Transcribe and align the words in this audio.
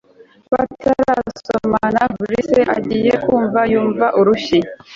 Batarasomana 0.51 1.99
FABRIC 2.11 2.49
agiye 2.75 3.13
kumva 3.23 3.59
yumva 3.71 4.05
urushyi 4.19 4.59